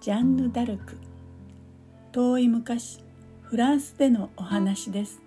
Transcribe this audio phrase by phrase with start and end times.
[0.00, 0.96] ジャンヌ・ダルク
[2.10, 3.00] 遠い昔
[3.42, 5.20] フランスでのお話です。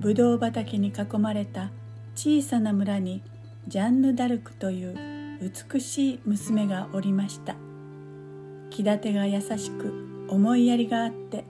[0.00, 1.70] ブドウ畑に囲まれた
[2.14, 3.22] 小さな村に
[3.68, 7.56] ジャンヌ・ダルクという美しい娘がおりました。
[8.70, 11.44] 気立てが優しく思いやりがあって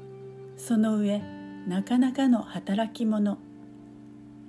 [0.56, 1.22] その上
[1.68, 3.38] なかなかの働き者。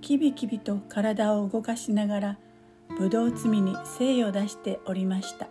[0.01, 2.37] きびきびと体を動かしながら
[2.97, 5.47] ぶどう摘みに精を出しておりました。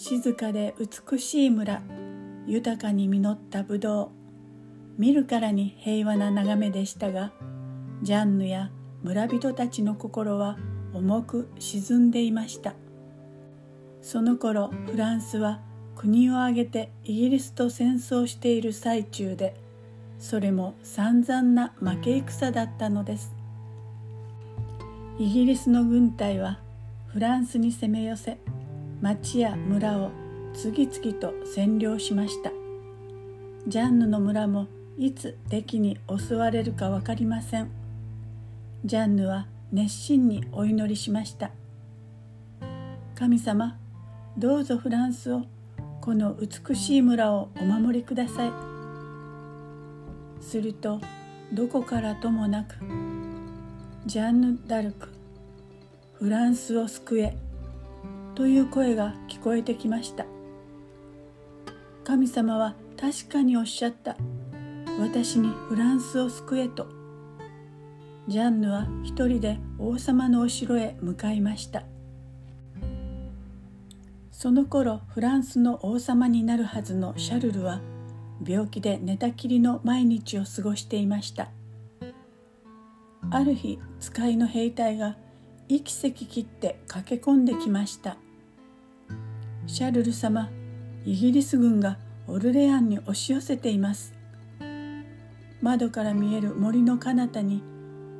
[0.00, 1.82] 静かで美しい村
[2.46, 4.08] 豊かに実ったぶどう。
[4.96, 7.32] 見るからに平和な眺めでしたが
[8.02, 8.70] ジャンヌや
[9.02, 10.56] 村人たちの心は
[10.94, 12.74] 重く沈んでいました。
[14.00, 15.60] その頃フランスは
[15.96, 19.56] 国を挙げてイギリスと戦争している最中で
[20.20, 23.34] それも散々な負け戦だったのです。
[25.18, 26.60] イギリスの軍隊は
[27.08, 28.38] フランスに攻め寄せ
[29.00, 30.10] 町や村を
[30.54, 32.50] 次々と占領しました。
[33.66, 37.70] ジャンヌの村もいつ敵に襲われるか分かりません。
[38.84, 41.50] ジャンヌは熱心にお祈りしました。
[43.14, 43.78] 神様
[44.36, 45.42] どうぞフランスを
[46.00, 48.52] この美しい村をお守りください。
[50.40, 51.00] すると
[51.52, 52.76] どこからともなく
[54.06, 55.08] ジャンヌ・ダルク
[56.14, 57.47] フランスを救え。
[58.38, 60.24] という声が聞こえてきました。
[62.04, 64.16] 神様は確かにおっしゃった。
[65.00, 66.86] 私にフランスを救えと。
[68.28, 71.82] ジャンヌは一人で王様のお城へ向かいました。
[74.30, 77.80] その頃フランスの王様になるはずのシャルルは
[78.46, 81.50] 病気で寝たきりの毎日を過ごしていました。
[83.32, 85.16] ある日使いの兵隊が
[85.66, 88.16] 息せき切って駆け込んできました。
[89.68, 90.48] シャルル様
[91.04, 94.14] イギリス軍がオルレアンに押し寄せています。
[95.60, 97.62] 窓から見える森の彼方に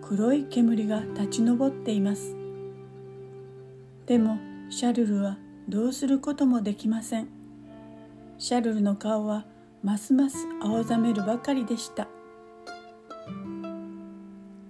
[0.03, 2.37] 黒い煙が立ち上っています。
[4.05, 5.39] でもシャルルは
[5.71, 7.28] どうすることもできません。
[8.37, 9.47] シャルルの顔は
[9.83, 12.09] ますます青ざめるばかりでした。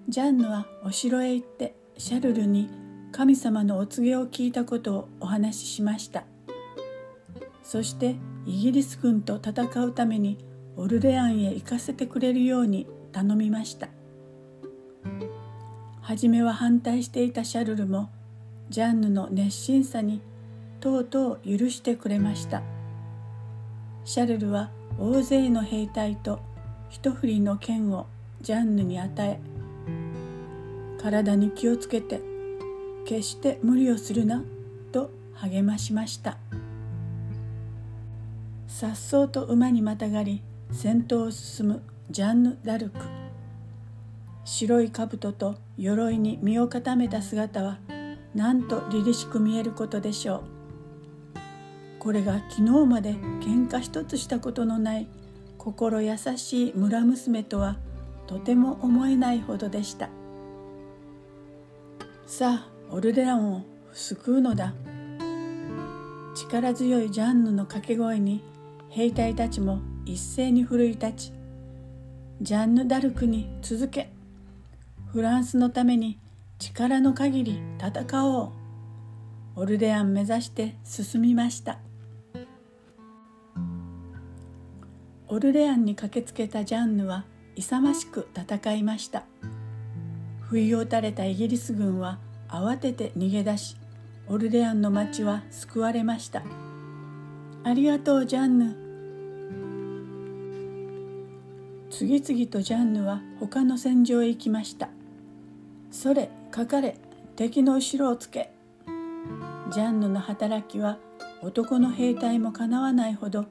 [0.09, 2.71] ジャンヌはお城へ行ってシャルルに
[3.11, 6.25] 神様のお告げを聞いたことをお話ししました。
[7.69, 10.39] そしてイギリス軍と戦うために
[10.79, 13.89] オルレアンへ行かせてくれるように頼みました。
[16.01, 18.09] 初めは反対していたシャルルも
[18.71, 20.23] ジャンヌの熱心さに
[20.81, 22.63] とうとう許してくれました。
[24.07, 26.41] シャルルは大勢の兵隊と
[26.89, 28.07] 一振りの剣を
[28.41, 29.39] ジャンヌに与え
[30.99, 32.23] 体に気をつけて
[33.05, 34.43] 決して無理をするな
[34.91, 36.39] と励ましました。
[38.79, 40.41] さっそうと馬にまたがり
[40.71, 43.01] 先頭を進むジャンヌ・ダルク。
[44.45, 47.79] 白い兜と鎧に身を固めた姿は
[48.37, 50.43] なんと凛々しく見えることでしょう。
[51.99, 55.09] これが昨日まで喧嘩一つしたことのない
[55.57, 57.79] 心優しい村娘とは
[58.29, 60.09] とても思えないほどでした。
[62.29, 64.73] さあオルレアンを救うのだ
[66.37, 68.45] 力強いジャンヌの掛け声に
[68.91, 71.33] 兵隊たちも一斉に奮い立ち
[72.41, 74.11] ジャンヌ・ダルクに続け
[75.13, 76.19] フランスのために
[76.59, 78.53] 力の限り戦おう。
[79.57, 81.79] オルレアン目指して進みました。
[85.27, 87.25] オルレアンに駆けつけたジャンヌは
[87.57, 89.25] 勇ましく戦いました。
[90.43, 92.19] 不意を打たれたイギリス軍は
[92.49, 93.77] 慌てて逃げ出し
[94.29, 96.43] オルレアンの町は救われました。
[97.65, 98.77] ありがとうジャンヌ。
[101.91, 104.89] 次々とジャンヌは他の戦場へ行きました。
[105.91, 106.97] それかかれ
[107.37, 108.53] 敵の後ろをつけ。
[109.73, 110.99] ジャンヌの働きは
[111.43, 113.47] 男の兵隊もかなわないほど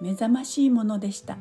[0.00, 1.36] 目覚ましいものでした。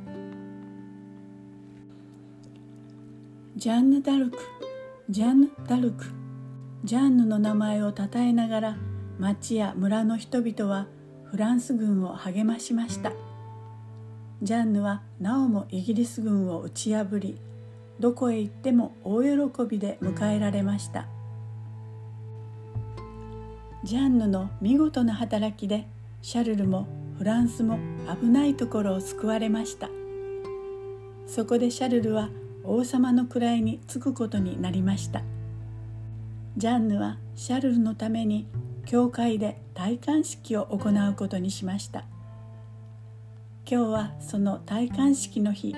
[3.55, 4.37] ジャンヌ・ダルク
[5.09, 6.05] ジャンヌ・ダルク。
[6.83, 8.77] ジャンヌの名前をたたえながら
[9.17, 10.87] 町や村の人々は
[11.29, 13.11] フランス軍を励ましました。
[14.41, 17.37] ジャンヌはなおもイギリス軍を打ち破り
[17.99, 19.29] どこへ行っても大喜
[19.69, 21.07] びで迎えられました。
[23.83, 25.87] ジャンヌの見事な働きで
[26.21, 26.87] シャルルも
[27.17, 27.77] フランスも
[28.19, 29.89] 危ないところを救われました。
[31.27, 32.29] そこでシャルルは
[32.63, 35.21] 王様の位につくことになりました。
[36.57, 38.47] ジャンヌはシャルルのために
[38.85, 42.05] 教会で戴冠式を行うことにしました。
[43.69, 45.75] 今日はその戴冠式の日。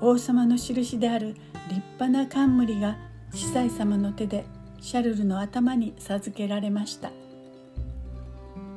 [0.00, 1.34] 王様の印である
[1.68, 2.98] 立派な冠が
[3.32, 4.44] 司祭様の手で
[4.80, 7.10] シャルルの頭に授けられました。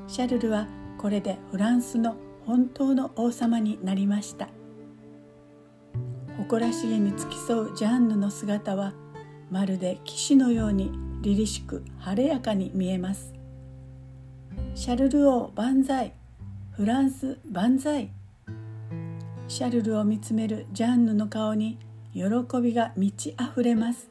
[0.07, 0.67] シャルルは
[0.97, 4.47] これでフランスの本当の王様になりました。
[6.37, 8.93] 誇らしげに付き添うジャンヌの姿は
[9.51, 13.33] まるで騎士のように凛々しく晴れやかに見えます。
[14.75, 16.13] シャルル王万歳。
[16.71, 18.11] フランス万歳。
[19.47, 21.79] シャルルを見つめるジャンヌの顔に
[22.13, 22.25] 喜
[22.61, 24.09] びが満ち溢れます。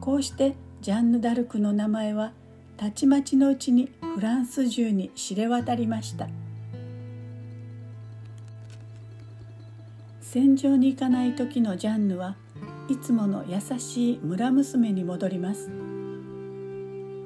[0.00, 2.32] こうしてジャンヌ・ダルクの名前は
[2.76, 6.28] たちまちのうちにフランス中に知れ渡りました。
[10.20, 12.36] 戦場に行かない時のジャンヌは
[12.92, 15.70] いつもの優しい村娘に戻ります。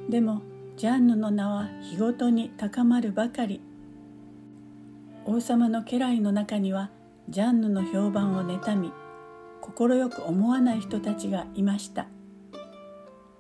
[0.08, 0.42] でも
[0.76, 3.60] ジャンヌの名は日ごとに高まるばかり。
[5.24, 6.90] 王様の家来の中には
[7.28, 8.92] ジャンヌの評判を妬み
[9.60, 12.06] 快く思わない人たちがいました。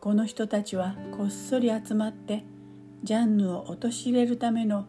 [0.00, 2.44] この人たちはこっそり集まって
[3.04, 4.86] ジャンヌを陥れるための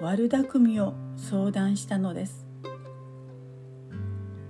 [0.00, 2.46] 悪巧みを相談したのです。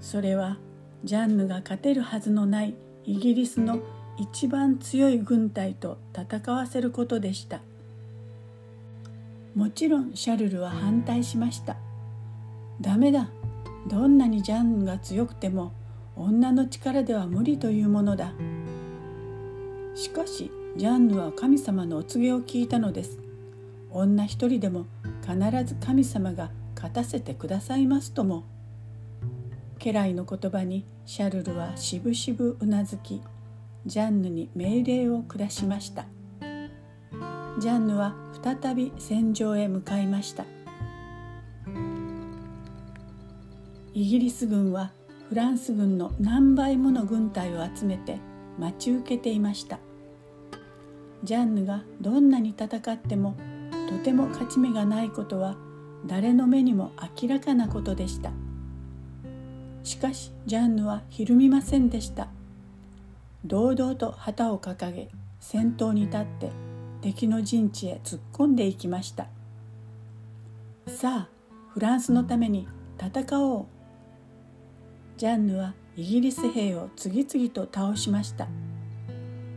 [0.01, 0.59] それは
[1.05, 2.75] ジャンヌが勝てるはずのない
[3.05, 3.81] イギリスの
[4.17, 7.61] 一番強い軍隊と戦わせることでした。
[9.55, 11.77] もちろんシャルルは反対しました。
[12.81, 13.29] ダメだ。
[13.87, 15.75] どんなにジャンヌが強くても
[16.17, 18.33] 女の力では無理というものだ。
[19.95, 23.19] しかしジャンヌは神様のお告げを聞いたのです。
[23.91, 24.87] 女一人でも
[25.21, 25.37] 必
[25.67, 28.54] ず神様が勝たせてくださいますとも。
[29.85, 33.21] 家来の言葉にシャルルはしぶしぶうなずき
[33.85, 36.07] ジャンヌに命令を下しました。
[37.59, 40.47] ジャンヌは再び戦場へ向かいました。
[43.93, 44.91] イギリス軍は
[45.29, 48.19] フランス軍の何倍もの軍隊を集めて
[48.59, 49.81] 待ち受けていました。
[51.25, 53.37] ジャンヌがどんなに戦っても
[53.91, 55.59] とても勝ち目がないことは
[56.07, 58.33] 誰の目にも明らかなことでした。
[59.85, 62.29] しかしジャンヌはひるみませんでした。
[63.45, 65.11] 堂々と旗を掲げ
[65.41, 66.51] 先頭に立って
[67.03, 69.27] 敵の陣地へ突っ込んでいきました。
[70.87, 71.29] さあ
[71.69, 72.67] フランスのために
[72.99, 73.67] 戦おう。
[75.19, 78.49] ジャンヌはイギリス兵を次々と倒しました。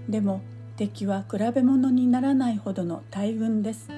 [0.10, 0.42] でも
[0.76, 3.90] 敵は比べ物にならないほどの大軍です。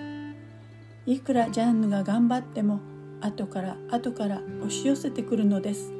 [1.07, 2.81] いくらジャンヌが頑張っても
[3.19, 5.98] 後から後から押し寄せてくるのです。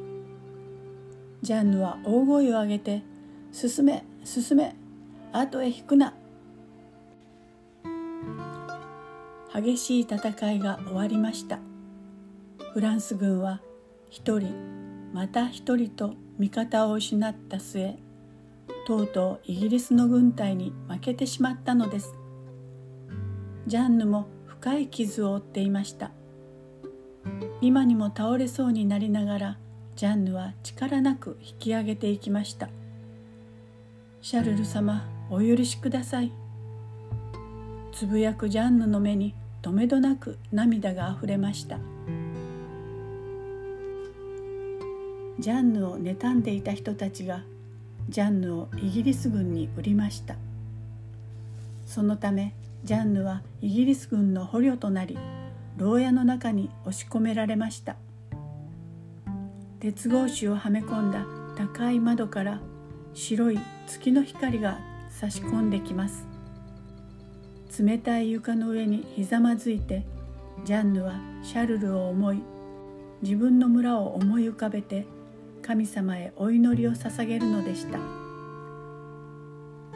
[1.42, 3.02] ジャンヌは大声を上げて
[3.52, 4.76] 「進め進め
[5.32, 6.14] 後へ引くな」
[9.54, 11.60] 激しい戦いが終わりました。
[12.74, 13.62] フランス軍は
[14.10, 14.54] 一人
[15.14, 17.96] また一人と味方を失った末
[18.86, 22.14] とうとうイギリスの軍隊に負けてしまったのです。
[23.66, 26.12] ジャンヌも深い傷を負っていました。
[27.62, 29.58] 今にも倒れそうになりながら
[30.00, 32.70] ジャンヌは力なく引き上げていきました。
[34.22, 36.32] シャルル様お許しください。
[37.92, 41.80] つぶやくジャンヌの目にとめどなく涙があふれました。
[45.38, 47.44] ジャンヌを妬んでいた人たちが
[48.08, 50.38] ジャンヌをイギリス軍に売りました。
[51.86, 52.54] そのため
[52.86, 55.18] ジャンヌはイギリス軍の捕虜となり
[55.76, 57.98] 牢屋の中に押し込められました
[59.80, 62.60] 鉄格子をはめ込んだ高い窓から
[63.14, 64.78] 白い月の光が
[65.10, 66.28] 差し込んできます。
[67.82, 70.06] 冷たい床の上にひざまずいて
[70.66, 72.42] ジャンヌはシャルルを思い
[73.22, 75.06] 自分の村を思い浮かべて
[75.62, 78.00] 神様へお祈りを捧げるのでした。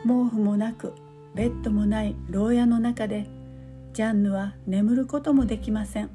[0.03, 0.93] 毛布もなく
[1.35, 3.27] ベッドもない牢屋の中で
[3.91, 6.09] ジャンヌは眠ることもできません。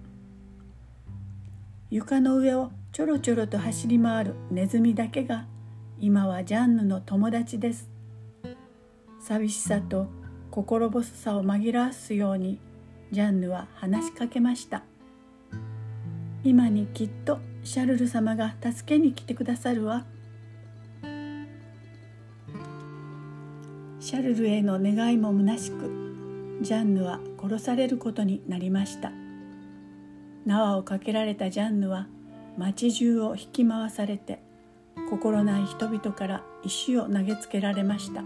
[1.90, 5.46] 床の上をちょろちょろと走り回るネズミだけが
[6.00, 7.88] 今はジャンヌの友達です。
[9.20, 10.08] 寂しさと
[10.50, 12.58] 心細さを紛らわすように
[13.12, 14.82] ジャンヌは話しかけました。
[16.42, 20.04] 今にきっとシャルル様が助けに来てくださるわ。
[24.00, 29.12] シャルルへの願いも虚しくジャンヌは殺されることになりました。
[30.44, 32.08] 縄をかけられたジャンヌは
[32.58, 34.40] 町中を引き回されて
[35.08, 38.22] 心ない人々から石を投げつけられました。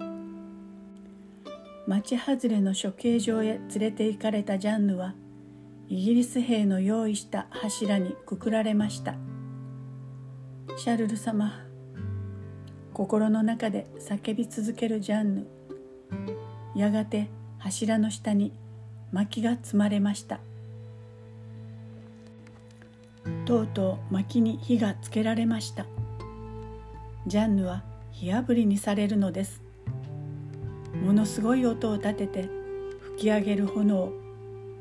[1.87, 5.15] 町外れの処刑場へ連れて行かれたジャンヌは
[5.89, 9.15] イギリス兵の用意した柱にくくられました。
[10.79, 11.67] シャルル様
[12.95, 15.47] 心の中で叫び続けるジャンヌ。
[16.75, 18.53] やがて柱の下に
[19.13, 20.41] 薪が積まれました。
[23.45, 25.87] とうとう薪に火がつけられました。
[27.27, 29.63] ジャンヌは火あぶりにされるのです。
[31.05, 32.49] ものすごい音を立てて
[33.01, 34.13] 吹き上げる炎。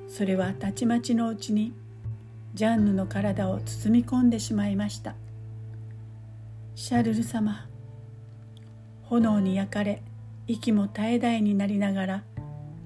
[0.07, 1.73] それはたちまちのうちに
[2.53, 5.15] ジャンヌの体を包み込んでしまいました。
[6.75, 7.67] シャルル様
[9.03, 10.01] 炎に焼かれ
[10.47, 12.23] 息も絶え絶えになりながら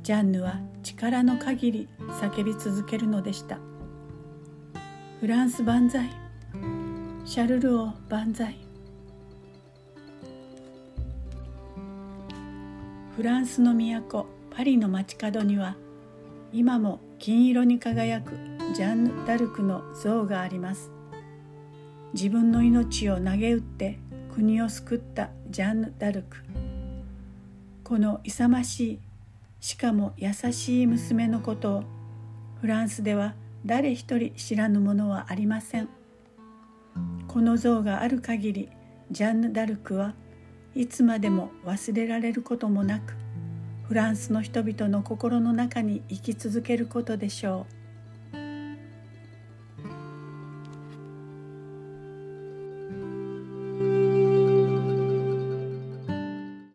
[0.03, 1.89] ジャンヌは力の限り
[2.21, 3.57] 叫び続けるのでした。
[5.21, 6.11] フランス万歳。
[7.23, 8.57] シャルル王万歳。
[13.15, 15.77] フランスの都パリの街角には
[16.51, 18.33] 今も金色に輝く
[18.75, 20.91] ジャンヌ・ダルクの像があります。
[22.13, 23.97] 自分の命を投げ打って
[24.33, 26.43] 国を救ったジャンヌ・ダルク。
[27.85, 28.99] この勇ましい
[29.61, 31.83] しかも優しい娘のことを
[32.59, 33.33] フランスでは
[33.65, 35.89] 誰一人知らぬものはありません。
[37.27, 38.69] この像がある限り
[39.09, 40.13] ジャンヌ・ダルクは
[40.75, 43.15] いつまでも忘れられることもなく
[43.87, 47.84] フランスの人々の心の中に生き続けることでしょう。